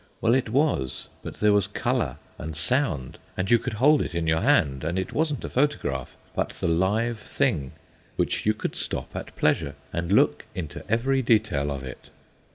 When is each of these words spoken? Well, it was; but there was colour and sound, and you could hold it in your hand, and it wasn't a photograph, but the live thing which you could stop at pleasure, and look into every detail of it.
Well, 0.19 0.33
it 0.33 0.49
was; 0.49 1.09
but 1.21 1.35
there 1.35 1.53
was 1.53 1.67
colour 1.67 2.17
and 2.39 2.55
sound, 2.57 3.19
and 3.37 3.51
you 3.51 3.59
could 3.59 3.73
hold 3.73 4.01
it 4.01 4.15
in 4.15 4.25
your 4.25 4.41
hand, 4.41 4.83
and 4.83 4.97
it 4.97 5.13
wasn't 5.13 5.45
a 5.45 5.47
photograph, 5.49 6.15
but 6.35 6.49
the 6.53 6.67
live 6.67 7.19
thing 7.19 7.73
which 8.15 8.43
you 8.43 8.55
could 8.55 8.75
stop 8.75 9.15
at 9.15 9.35
pleasure, 9.35 9.75
and 9.93 10.11
look 10.11 10.45
into 10.55 10.83
every 10.89 11.21
detail 11.21 11.69
of 11.69 11.83
it. 11.83 12.09